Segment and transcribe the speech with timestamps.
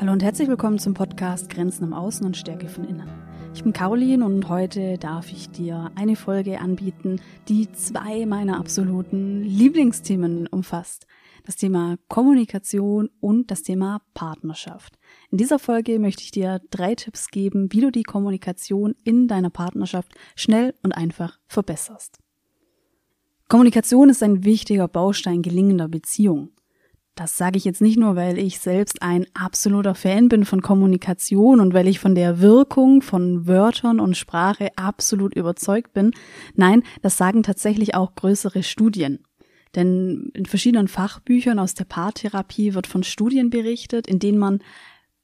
[0.00, 3.06] Hallo und herzlich willkommen zum Podcast Grenzen im Außen und Stärke von Innen.
[3.52, 9.42] Ich bin Caroline und heute darf ich dir eine Folge anbieten, die zwei meiner absoluten
[9.42, 11.06] Lieblingsthemen umfasst.
[11.44, 14.98] Das Thema Kommunikation und das Thema Partnerschaft.
[15.30, 19.50] In dieser Folge möchte ich dir drei Tipps geben, wie du die Kommunikation in deiner
[19.50, 22.16] Partnerschaft schnell und einfach verbesserst.
[23.48, 26.52] Kommunikation ist ein wichtiger Baustein gelingender Beziehungen.
[27.14, 31.60] Das sage ich jetzt nicht nur, weil ich selbst ein absoluter Fan bin von Kommunikation
[31.60, 36.12] und weil ich von der Wirkung von Wörtern und Sprache absolut überzeugt bin.
[36.54, 39.18] Nein, das sagen tatsächlich auch größere Studien.
[39.74, 44.60] Denn in verschiedenen Fachbüchern aus der Paartherapie wird von Studien berichtet, in denen man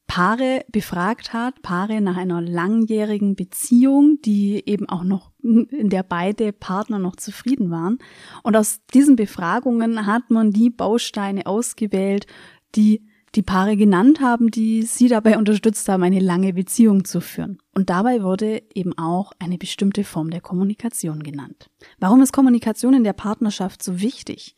[0.07, 6.53] Paare befragt hat, Paare nach einer langjährigen Beziehung, die eben auch noch, in der beide
[6.53, 7.99] Partner noch zufrieden waren.
[8.43, 12.27] Und aus diesen Befragungen hat man die Bausteine ausgewählt,
[12.75, 17.59] die die Paare genannt haben, die sie dabei unterstützt haben, eine lange Beziehung zu führen.
[17.75, 21.71] Und dabei wurde eben auch eine bestimmte Form der Kommunikation genannt.
[21.99, 24.57] Warum ist Kommunikation in der Partnerschaft so wichtig?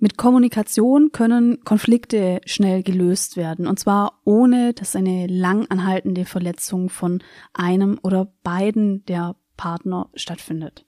[0.00, 6.88] Mit Kommunikation können Konflikte schnell gelöst werden, und zwar ohne, dass eine lang anhaltende Verletzung
[6.88, 7.20] von
[7.52, 10.86] einem oder beiden der Partner stattfindet.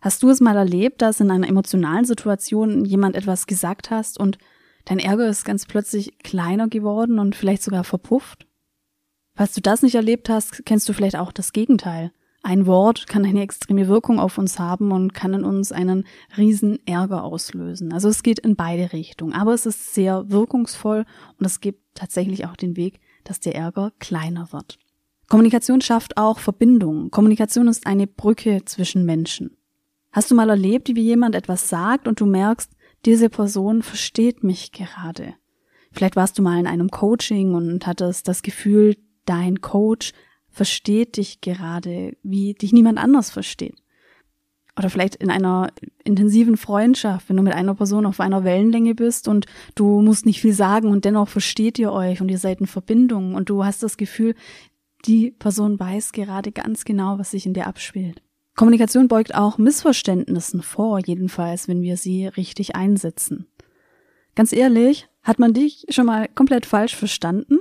[0.00, 4.38] Hast du es mal erlebt, dass in einer emotionalen Situation jemand etwas gesagt hast und
[4.84, 8.46] dein Ärger ist ganz plötzlich kleiner geworden und vielleicht sogar verpufft?
[9.34, 12.12] Falls du das nicht erlebt hast, kennst du vielleicht auch das Gegenteil.
[12.42, 16.04] Ein Wort kann eine extreme Wirkung auf uns haben und kann in uns einen
[16.36, 17.92] riesen Ärger auslösen.
[17.92, 21.04] Also es geht in beide Richtungen, aber es ist sehr wirkungsvoll
[21.38, 24.78] und es gibt tatsächlich auch den Weg, dass der Ärger kleiner wird.
[25.28, 27.10] Kommunikation schafft auch Verbindungen.
[27.10, 29.56] Kommunikation ist eine Brücke zwischen Menschen.
[30.10, 32.72] Hast du mal erlebt, wie jemand etwas sagt und du merkst,
[33.04, 35.34] diese Person versteht mich gerade?
[35.92, 38.96] Vielleicht warst du mal in einem Coaching und hattest das Gefühl,
[39.26, 40.12] dein Coach
[40.48, 43.76] versteht dich gerade, wie dich niemand anders versteht.
[44.78, 45.72] Oder vielleicht in einer
[46.04, 50.40] intensiven Freundschaft, wenn du mit einer Person auf einer Wellenlänge bist und du musst nicht
[50.40, 53.82] viel sagen und dennoch versteht ihr euch und ihr seid in Verbindung und du hast
[53.82, 54.34] das Gefühl,
[55.08, 58.22] die Person weiß gerade ganz genau, was sich in dir abspielt.
[58.54, 63.46] Kommunikation beugt auch Missverständnissen vor, jedenfalls, wenn wir sie richtig einsetzen.
[64.34, 67.58] Ganz ehrlich, hat man dich schon mal komplett falsch verstanden?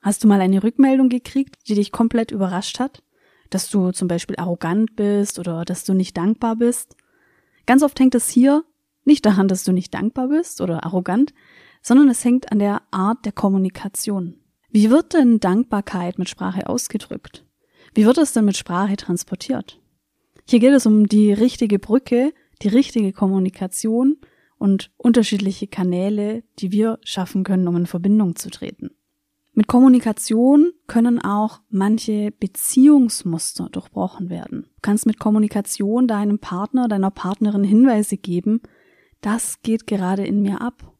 [0.00, 3.02] Hast du mal eine Rückmeldung gekriegt, die dich komplett überrascht hat?
[3.50, 6.96] Dass du zum Beispiel arrogant bist oder dass du nicht dankbar bist?
[7.66, 8.64] Ganz oft hängt es hier
[9.04, 11.34] nicht daran, dass du nicht dankbar bist oder arrogant,
[11.82, 14.41] sondern es hängt an der Art der Kommunikation.
[14.74, 17.44] Wie wird denn Dankbarkeit mit Sprache ausgedrückt?
[17.92, 19.78] Wie wird es denn mit Sprache transportiert?
[20.48, 24.16] Hier geht es um die richtige Brücke, die richtige Kommunikation
[24.56, 28.92] und unterschiedliche Kanäle, die wir schaffen können, um in Verbindung zu treten.
[29.52, 34.62] Mit Kommunikation können auch manche Beziehungsmuster durchbrochen werden.
[34.62, 38.62] Du kannst mit Kommunikation deinem Partner, deiner Partnerin Hinweise geben,
[39.20, 40.91] das geht gerade in mir ab.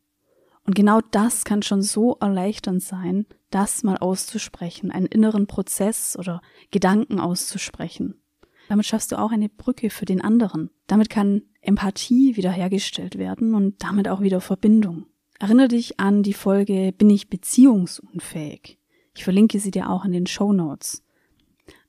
[0.64, 6.40] Und genau das kann schon so erleichternd sein, das mal auszusprechen, einen inneren Prozess oder
[6.70, 8.22] Gedanken auszusprechen.
[8.68, 10.70] Damit schaffst du auch eine Brücke für den anderen.
[10.86, 15.06] Damit kann Empathie wiederhergestellt werden und damit auch wieder Verbindung.
[15.38, 18.78] Erinnere dich an die Folge Bin ich beziehungsunfähig?
[19.14, 21.02] Ich verlinke sie dir auch in den Show Notes.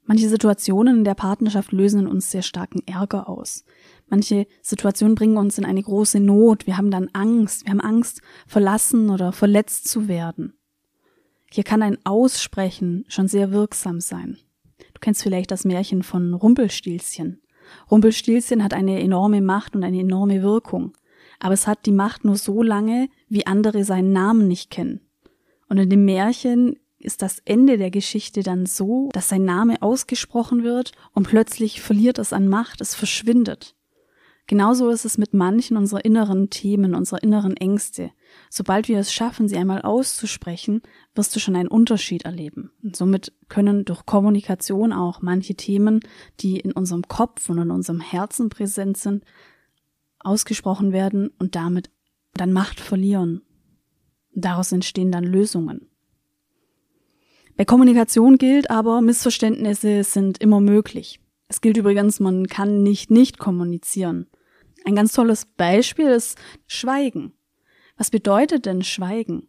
[0.05, 3.63] Manche Situationen in der Partnerschaft lösen in uns sehr starken Ärger aus.
[4.13, 6.67] Manche Situationen bringen uns in eine große Not.
[6.67, 7.65] Wir haben dann Angst.
[7.65, 10.53] Wir haben Angst, verlassen oder verletzt zu werden.
[11.51, 14.37] Hier kann ein Aussprechen schon sehr wirksam sein.
[14.77, 17.41] Du kennst vielleicht das Märchen von Rumpelstilzchen.
[17.89, 20.93] Rumpelstilzchen hat eine enorme Macht und eine enorme Wirkung
[21.43, 25.01] aber es hat die Macht nur so lange, wie andere seinen Namen nicht kennen.
[25.67, 30.63] Und in dem Märchen ist das Ende der Geschichte dann so, dass sein Name ausgesprochen
[30.63, 33.75] wird und plötzlich verliert es an Macht, es verschwindet.
[34.45, 38.11] Genauso ist es mit manchen unserer inneren Themen, unserer inneren Ängste.
[38.49, 40.81] Sobald wir es schaffen, sie einmal auszusprechen,
[41.15, 42.71] wirst du schon einen Unterschied erleben.
[42.83, 46.01] Und somit können durch Kommunikation auch manche Themen,
[46.41, 49.23] die in unserem Kopf und in unserem Herzen präsent sind,
[50.19, 51.89] ausgesprochen werden und damit
[52.33, 53.43] dann Macht verlieren.
[54.35, 55.87] Daraus entstehen dann Lösungen.
[57.55, 61.22] Bei Kommunikation gilt aber, Missverständnisse sind immer möglich.
[61.47, 64.27] Es gilt übrigens, man kann nicht nicht kommunizieren.
[64.85, 66.37] Ein ganz tolles Beispiel ist
[66.67, 67.33] Schweigen.
[67.97, 69.47] Was bedeutet denn Schweigen?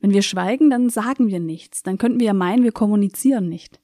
[0.00, 1.82] Wenn wir schweigen, dann sagen wir nichts.
[1.82, 3.80] Dann könnten wir ja meinen, wir kommunizieren nicht.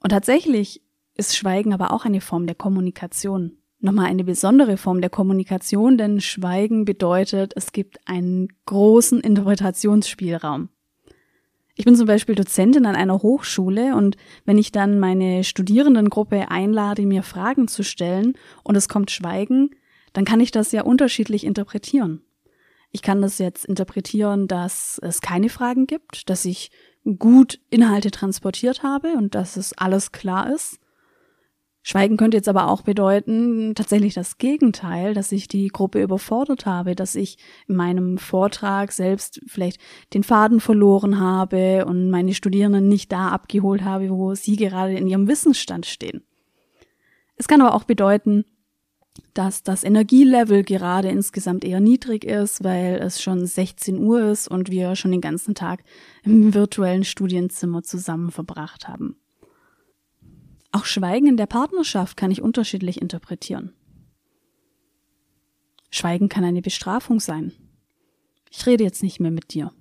[0.00, 0.82] Und tatsächlich
[1.14, 3.58] ist Schweigen aber auch eine Form der Kommunikation.
[3.78, 10.68] Nochmal eine besondere Form der Kommunikation, denn Schweigen bedeutet, es gibt einen großen Interpretationsspielraum.
[11.78, 17.04] Ich bin zum Beispiel Dozentin an einer Hochschule und wenn ich dann meine Studierendengruppe einlade,
[17.04, 18.32] mir Fragen zu stellen
[18.64, 19.70] und es kommt Schweigen,
[20.14, 22.22] dann kann ich das ja unterschiedlich interpretieren.
[22.92, 26.70] Ich kann das jetzt interpretieren, dass es keine Fragen gibt, dass ich
[27.18, 30.78] gut Inhalte transportiert habe und dass es alles klar ist.
[31.88, 36.96] Schweigen könnte jetzt aber auch bedeuten, tatsächlich das Gegenteil, dass ich die Gruppe überfordert habe,
[36.96, 37.38] dass ich
[37.68, 39.80] in meinem Vortrag selbst vielleicht
[40.12, 45.06] den Faden verloren habe und meine Studierenden nicht da abgeholt habe, wo sie gerade in
[45.06, 46.24] ihrem Wissensstand stehen.
[47.36, 48.44] Es kann aber auch bedeuten,
[49.32, 54.72] dass das Energielevel gerade insgesamt eher niedrig ist, weil es schon 16 Uhr ist und
[54.72, 55.84] wir schon den ganzen Tag
[56.24, 59.20] im virtuellen Studienzimmer zusammen verbracht haben.
[60.76, 63.72] Auch Schweigen in der Partnerschaft kann ich unterschiedlich interpretieren.
[65.88, 67.52] Schweigen kann eine Bestrafung sein.
[68.50, 69.72] Ich rede jetzt nicht mehr mit dir.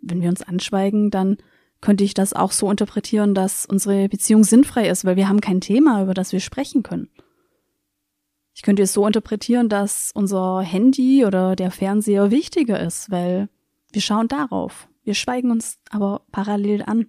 [0.00, 1.38] Wenn wir uns anschweigen, dann
[1.80, 5.60] könnte ich das auch so interpretieren, dass unsere Beziehung sinnfrei ist, weil wir haben kein
[5.60, 7.10] Thema, über das wir sprechen können.
[8.54, 13.48] Ich könnte es so interpretieren, dass unser Handy oder der Fernseher wichtiger ist, weil
[13.90, 14.86] wir schauen darauf.
[15.02, 17.06] Wir schweigen uns aber parallel an.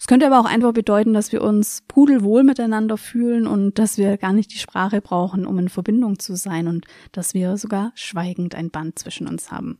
[0.00, 4.16] Es könnte aber auch einfach bedeuten, dass wir uns pudelwohl miteinander fühlen und dass wir
[4.16, 8.54] gar nicht die Sprache brauchen, um in Verbindung zu sein und dass wir sogar schweigend
[8.54, 9.78] ein Band zwischen uns haben.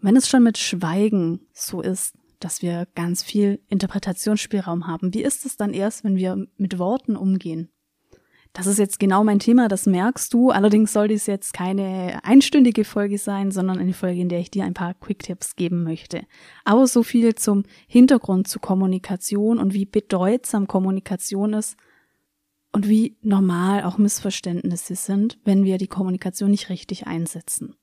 [0.00, 5.44] Wenn es schon mit Schweigen so ist, dass wir ganz viel Interpretationsspielraum haben, wie ist
[5.44, 7.68] es dann erst, wenn wir mit Worten umgehen?
[8.52, 10.50] Das ist jetzt genau mein Thema, das merkst du.
[10.50, 14.64] Allerdings soll dies jetzt keine einstündige Folge sein, sondern eine Folge, in der ich dir
[14.64, 16.22] ein paar Quick-Tipps geben möchte.
[16.64, 21.76] Aber so viel zum Hintergrund zu Kommunikation und wie bedeutsam Kommunikation ist
[22.72, 27.76] und wie normal auch Missverständnisse sind, wenn wir die Kommunikation nicht richtig einsetzen.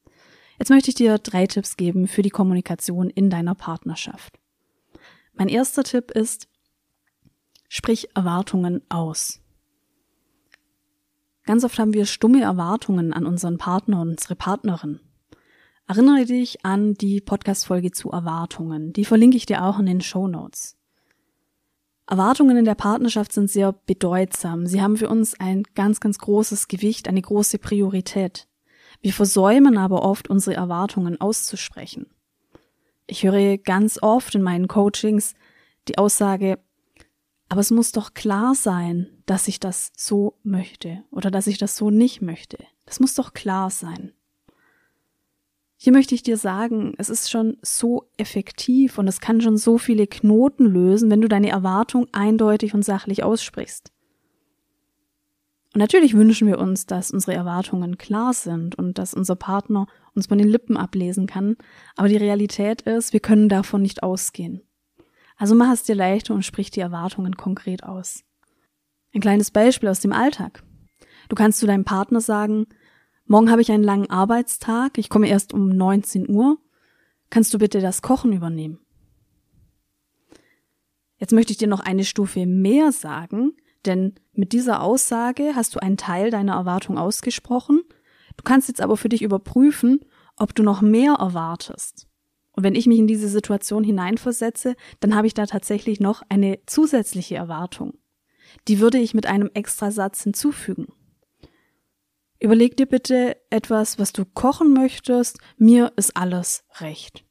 [0.60, 4.40] Jetzt möchte ich dir drei Tipps geben für die Kommunikation in deiner Partnerschaft.
[5.34, 6.48] Mein erster Tipp ist,
[7.68, 9.42] sprich Erwartungen aus.
[11.46, 15.00] Ganz oft haben wir stumme Erwartungen an unseren Partner und unsere Partnerin.
[15.88, 18.94] Erinnere dich an die Podcast-Folge zu Erwartungen.
[18.94, 20.76] Die verlinke ich dir auch in den Show Notes.
[22.08, 24.66] Erwartungen in der Partnerschaft sind sehr bedeutsam.
[24.66, 28.48] Sie haben für uns ein ganz, ganz großes Gewicht, eine große Priorität.
[29.02, 32.08] Wir versäumen aber oft, unsere Erwartungen auszusprechen.
[33.06, 35.36] Ich höre ganz oft in meinen Coachings
[35.88, 36.58] die Aussage,
[37.50, 41.76] aber es muss doch klar sein, dass ich das so möchte oder dass ich das
[41.78, 42.58] so nicht möchte.
[42.86, 44.14] Das muss doch klar sein.
[45.78, 49.78] Hier möchte ich dir sagen, es ist schon so effektiv und es kann schon so
[49.78, 53.92] viele Knoten lösen, wenn du deine Erwartung eindeutig und sachlich aussprichst.
[55.74, 60.28] Und natürlich wünschen wir uns, dass unsere Erwartungen klar sind und dass unser Partner uns
[60.28, 61.58] von den Lippen ablesen kann,
[61.98, 64.62] aber die Realität ist, wir können davon nicht ausgehen.
[65.38, 68.24] Also mach es dir leichter und sprich die Erwartungen konkret aus.
[69.13, 70.63] Ein kleines Beispiel aus dem Alltag.
[71.30, 72.68] Du kannst zu deinem Partner sagen,
[73.25, 76.58] morgen habe ich einen langen Arbeitstag, ich komme erst um 19 Uhr,
[77.30, 78.80] kannst du bitte das Kochen übernehmen?
[81.18, 83.54] Jetzt möchte ich dir noch eine Stufe mehr sagen,
[83.86, 87.82] denn mit dieser Aussage hast du einen Teil deiner Erwartung ausgesprochen.
[88.36, 90.01] Du kannst jetzt aber für dich überprüfen,
[90.36, 92.08] ob du noch mehr erwartest.
[92.56, 96.60] Und wenn ich mich in diese Situation hineinversetze, dann habe ich da tatsächlich noch eine
[96.66, 97.94] zusätzliche Erwartung.
[98.68, 100.88] Die würde ich mit einem Extrasatz hinzufügen.
[102.40, 105.40] Überleg dir bitte etwas, was du kochen möchtest.
[105.58, 107.26] Mir ist alles recht.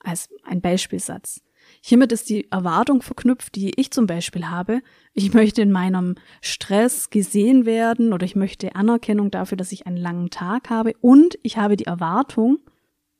[0.00, 1.42] Als ein Beispielsatz.
[1.80, 4.80] Hiermit ist die Erwartung verknüpft, die ich zum Beispiel habe.
[5.14, 9.96] Ich möchte in meinem Stress gesehen werden oder ich möchte Anerkennung dafür, dass ich einen
[9.96, 12.58] langen Tag habe und ich habe die Erwartung,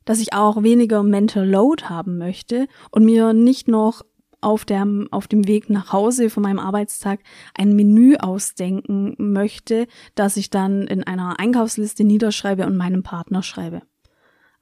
[0.04, 4.02] dass ich auch weniger Mental Load haben möchte und mir nicht noch
[4.42, 7.20] auf dem, auf dem Weg nach Hause von meinem Arbeitstag
[7.54, 13.82] ein Menü ausdenken möchte, das ich dann in einer Einkaufsliste niederschreibe und meinem Partner schreibe.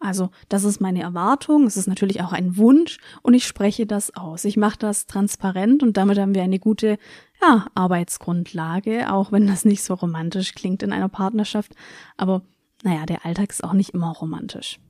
[0.03, 4.15] Also, das ist meine Erwartung, es ist natürlich auch ein Wunsch und ich spreche das
[4.15, 4.47] aus.
[4.47, 6.99] Ich mache das transparent und damit haben wir eine gute
[7.43, 11.75] ja, Arbeitsgrundlage, auch wenn das nicht so romantisch klingt in einer Partnerschaft.
[12.17, 12.43] Aber
[12.83, 14.81] naja, der Alltag ist auch nicht immer romantisch.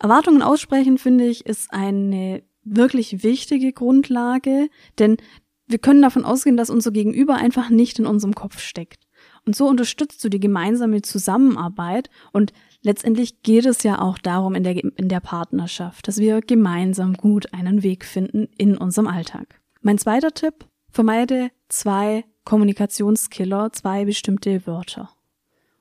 [0.00, 5.18] Erwartungen aussprechen, finde ich, ist eine wirklich wichtige Grundlage, denn
[5.66, 9.06] wir können davon ausgehen, dass unser Gegenüber einfach nicht in unserem Kopf steckt.
[9.46, 12.52] Und so unterstützt du die gemeinsame Zusammenarbeit und
[12.82, 17.52] letztendlich geht es ja auch darum in der, in der Partnerschaft, dass wir gemeinsam gut
[17.52, 19.60] einen Weg finden in unserem Alltag.
[19.82, 25.10] Mein zweiter Tipp, vermeide zwei Kommunikationskiller, zwei bestimmte Wörter.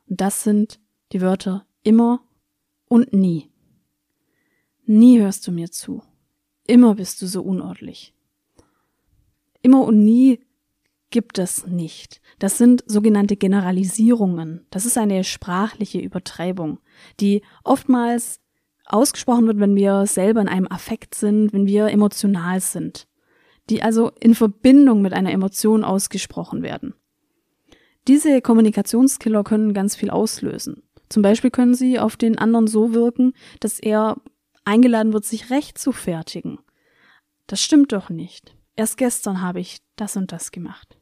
[0.07, 0.79] Und das sind
[1.13, 2.21] die Wörter immer
[2.87, 3.48] und nie.
[4.91, 6.01] Nie hörst du mir zu.
[6.65, 8.15] Immer bist du so unordentlich.
[9.61, 10.39] Immer und nie
[11.11, 12.21] gibt es nicht.
[12.39, 14.65] Das sind sogenannte Generalisierungen.
[14.71, 16.79] Das ist eine sprachliche Übertreibung,
[17.19, 18.39] die oftmals
[18.83, 23.07] ausgesprochen wird, wenn wir selber in einem Affekt sind, wenn wir emotional sind,
[23.69, 26.95] die also in Verbindung mit einer Emotion ausgesprochen werden.
[28.07, 30.81] Diese Kommunikationskiller können ganz viel auslösen.
[31.09, 34.17] Zum Beispiel können sie auf den anderen so wirken, dass er
[34.65, 36.59] eingeladen wird, sich recht zu fertigen.
[37.47, 38.55] Das stimmt doch nicht.
[38.75, 40.99] Erst gestern habe ich das und das gemacht.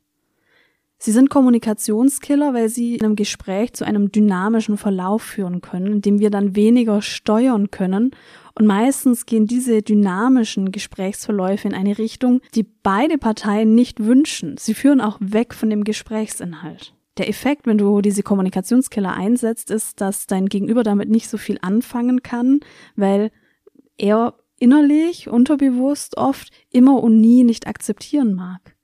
[0.99, 6.01] Sie sind Kommunikationskiller, weil sie in einem Gespräch zu einem dynamischen Verlauf führen können, in
[6.01, 8.11] dem wir dann weniger steuern können.
[8.55, 14.57] Und meistens gehen diese dynamischen Gesprächsverläufe in eine Richtung, die beide Parteien nicht wünschen.
[14.57, 16.95] Sie führen auch weg von dem Gesprächsinhalt.
[17.19, 21.59] Der Effekt, wenn du diese Kommunikationskiller einsetzt, ist, dass dein Gegenüber damit nicht so viel
[21.61, 22.59] anfangen kann,
[22.95, 23.31] weil
[23.97, 28.77] er innerlich, unterbewusst oft immer und nie nicht akzeptieren mag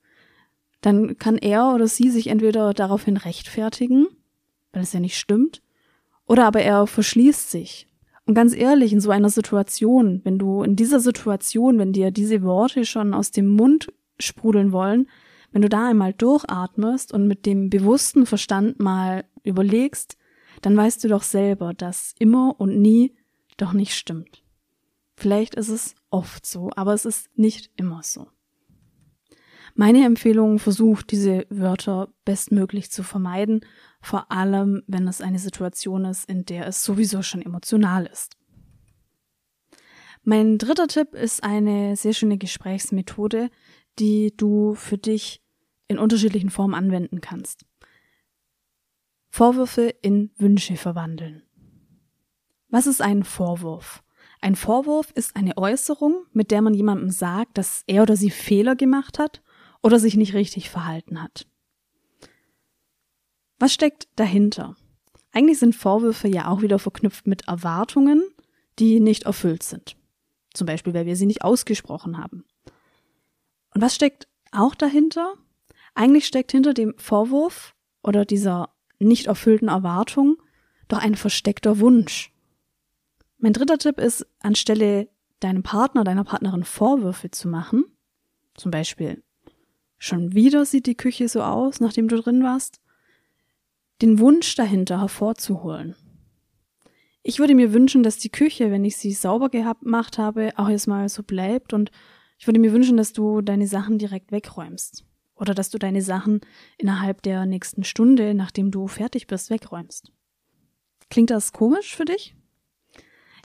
[0.86, 4.08] dann kann er oder sie sich entweder daraufhin rechtfertigen,
[4.74, 5.62] weil es ja nicht stimmt,
[6.28, 7.88] oder aber er verschließt sich.
[8.26, 12.42] Und ganz ehrlich, in so einer Situation, wenn du in dieser Situation, wenn dir diese
[12.44, 15.08] Worte schon aus dem Mund sprudeln wollen,
[15.52, 20.18] wenn du da einmal durchatmest und mit dem bewussten Verstand mal überlegst,
[20.62, 23.14] dann weißt du doch selber, dass immer und nie
[23.58, 24.43] doch nicht stimmt.
[25.24, 28.28] Vielleicht ist es oft so, aber es ist nicht immer so.
[29.74, 33.62] Meine Empfehlung versucht, diese Wörter bestmöglich zu vermeiden,
[34.02, 38.36] vor allem wenn es eine Situation ist, in der es sowieso schon emotional ist.
[40.24, 43.50] Mein dritter Tipp ist eine sehr schöne Gesprächsmethode,
[44.00, 45.42] die du für dich
[45.88, 47.66] in unterschiedlichen Formen anwenden kannst.
[49.30, 51.44] Vorwürfe in Wünsche verwandeln.
[52.68, 54.04] Was ist ein Vorwurf?
[54.44, 58.76] Ein Vorwurf ist eine Äußerung, mit der man jemandem sagt, dass er oder sie Fehler
[58.76, 59.42] gemacht hat
[59.82, 61.48] oder sich nicht richtig verhalten hat.
[63.58, 64.76] Was steckt dahinter?
[65.32, 68.22] Eigentlich sind Vorwürfe ja auch wieder verknüpft mit Erwartungen,
[68.80, 69.96] die nicht erfüllt sind.
[70.54, 72.44] Zum Beispiel, weil wir sie nicht ausgesprochen haben.
[73.74, 75.36] Und was steckt auch dahinter?
[75.96, 80.36] Eigentlich steckt hinter dem Vorwurf oder dieser nicht erfüllten Erwartung
[80.90, 82.33] doch ein versteckter Wunsch.
[83.44, 85.10] Mein dritter Tipp ist, anstelle
[85.42, 87.84] deinem Partner, deiner Partnerin Vorwürfe zu machen,
[88.54, 89.22] zum Beispiel,
[89.98, 92.80] Schon wieder sieht die Küche so aus, nachdem du drin warst.
[94.02, 95.94] Den Wunsch dahinter hervorzuholen.
[97.22, 101.10] Ich würde mir wünschen, dass die Küche, wenn ich sie sauber gemacht habe, auch erstmal
[101.10, 101.92] so bleibt und
[102.40, 105.04] ich würde mir wünschen, dass du deine Sachen direkt wegräumst.
[105.36, 106.40] Oder dass du deine Sachen
[106.78, 110.14] innerhalb der nächsten Stunde, nachdem du fertig bist, wegräumst.
[111.10, 112.38] Klingt das komisch für dich?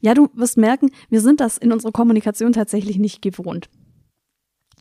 [0.01, 3.69] Ja, du wirst merken, wir sind das in unserer Kommunikation tatsächlich nicht gewohnt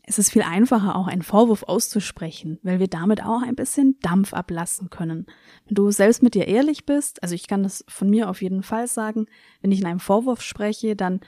[0.10, 4.34] es ist viel einfacher, auch einen Vorwurf auszusprechen, weil wir damit auch ein bisschen Dampf
[4.34, 5.26] ablassen können.
[5.66, 8.64] Wenn du selbst mit dir ehrlich bist, also ich kann das von mir auf jeden
[8.64, 9.26] Fall sagen,
[9.62, 11.20] wenn ich in einem Vorwurf spreche, dann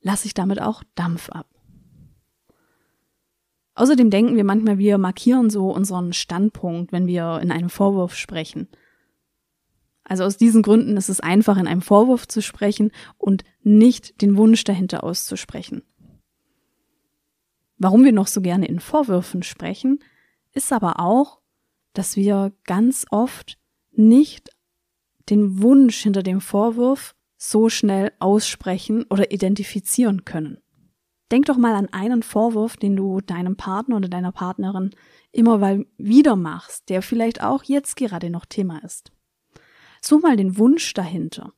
[0.00, 1.46] lasse ich damit auch Dampf ab.
[3.74, 8.68] Außerdem denken wir manchmal, wir markieren so unseren Standpunkt, wenn wir in einem Vorwurf sprechen.
[10.04, 14.36] Also aus diesen Gründen ist es einfach, in einem Vorwurf zu sprechen und nicht den
[14.36, 15.82] Wunsch dahinter auszusprechen.
[17.78, 19.98] Warum wir noch so gerne in Vorwürfen sprechen,
[20.52, 21.40] ist aber auch,
[21.94, 23.58] dass wir ganz oft
[23.92, 24.50] nicht
[25.30, 30.58] den Wunsch hinter dem Vorwurf so schnell aussprechen oder identifizieren können.
[31.32, 34.90] Denk doch mal an einen Vorwurf, den du deinem Partner oder deiner Partnerin
[35.32, 39.10] immer wieder machst, der vielleicht auch jetzt gerade noch Thema ist.
[40.04, 41.54] Such mal den Wunsch dahinter.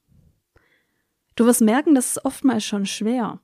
[1.35, 3.41] Du wirst merken, das ist oftmals schon schwer.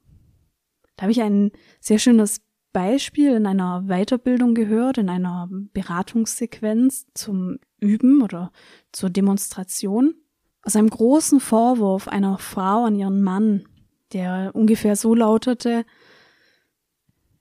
[0.94, 2.40] Da habe ich ein sehr schönes
[2.72, 8.52] Beispiel in einer Weiterbildung gehört, in einer Beratungssequenz zum Üben oder
[8.92, 10.14] zur Demonstration.
[10.62, 13.64] Aus einem großen Vorwurf einer Frau an ihren Mann,
[14.12, 15.84] der ungefähr so lautete,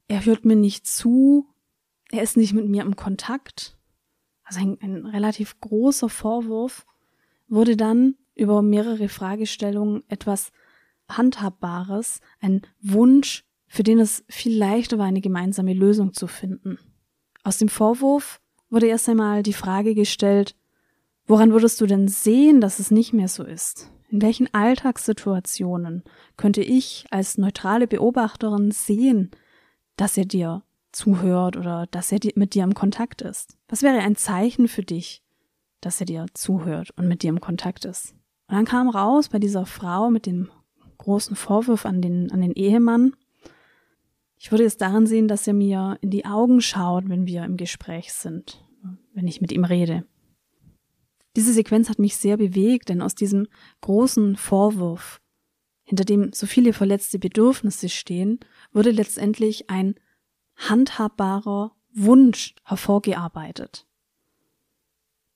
[0.08, 1.46] er hört mir nicht zu,
[2.10, 3.78] er ist nicht mit mir im Kontakt.
[4.42, 6.88] Also ein, ein relativ großer Vorwurf
[7.52, 10.52] wurde dann über mehrere Fragestellungen etwas
[11.10, 16.80] Handhabbares, ein Wunsch, für den es viel leichter war, eine gemeinsame Lösung zu finden.
[17.44, 20.56] Aus dem Vorwurf wurde erst einmal die Frage gestellt,
[21.28, 23.92] woran würdest du denn sehen, dass es nicht mehr so ist?
[24.10, 26.04] In welchen Alltagssituationen
[26.38, 29.32] könnte ich als neutrale Beobachterin sehen,
[29.96, 33.58] dass er dir zuhört oder dass er mit dir im Kontakt ist?
[33.68, 35.21] Was wäre ein Zeichen für dich,
[35.82, 38.14] dass er dir zuhört und mit dir im Kontakt ist?
[38.48, 40.50] Und dann kam raus bei dieser Frau mit dem
[40.98, 43.14] großen Vorwurf an den, an den Ehemann,
[44.44, 47.58] ich würde es darin sehen, dass er mir in die Augen schaut, wenn wir im
[47.58, 48.66] Gespräch sind,
[49.14, 50.04] wenn ich mit ihm rede.
[51.36, 53.46] Diese Sequenz hat mich sehr bewegt, denn aus diesem
[53.82, 55.22] großen Vorwurf,
[55.84, 58.40] hinter dem so viele verletzte Bedürfnisse stehen,
[58.74, 59.94] wurde letztendlich ein
[60.56, 63.86] handhabbarer Wunsch hervorgearbeitet.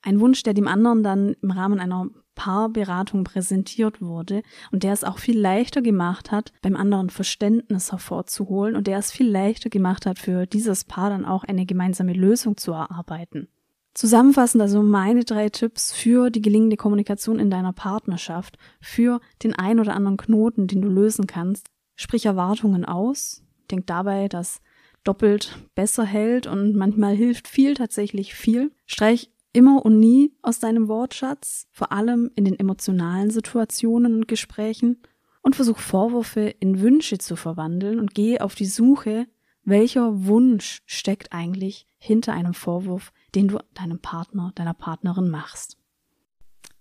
[0.06, 5.04] Ein Wunsch, der dem anderen dann im Rahmen einer Paarberatung präsentiert wurde und der es
[5.04, 10.06] auch viel leichter gemacht hat, beim anderen Verständnis hervorzuholen und der es viel leichter gemacht
[10.06, 13.48] hat, für dieses Paar dann auch eine gemeinsame Lösung zu erarbeiten.
[13.96, 19.80] Zusammenfassend also meine drei Tipps für die gelingende Kommunikation in deiner Partnerschaft, für den ein
[19.80, 21.66] oder anderen Knoten, den du lösen kannst.
[21.96, 23.42] Sprich Erwartungen aus.
[23.72, 24.62] Denk dabei, dass
[25.06, 28.72] doppelt besser hält und manchmal hilft viel tatsächlich viel.
[28.86, 35.02] Streich immer und nie aus deinem Wortschatz, vor allem in den emotionalen Situationen und Gesprächen,
[35.42, 39.28] und versuch Vorwürfe in Wünsche zu verwandeln und gehe auf die Suche,
[39.64, 45.78] welcher Wunsch steckt eigentlich hinter einem Vorwurf, den du deinem Partner, deiner Partnerin machst.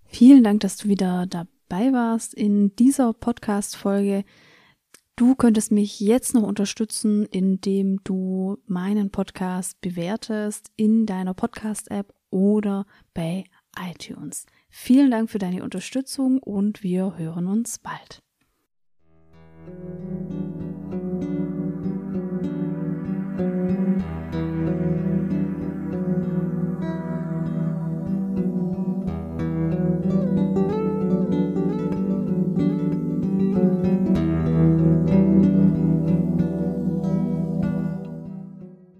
[0.07, 4.25] Vielen Dank, dass du wieder dabei warst in dieser Podcast-Folge.
[5.16, 12.85] Du könntest mich jetzt noch unterstützen, indem du meinen Podcast bewertest in deiner Podcast-App oder
[13.14, 13.45] bei
[13.79, 14.45] iTunes.
[14.69, 18.23] Vielen Dank für deine Unterstützung und wir hören uns bald.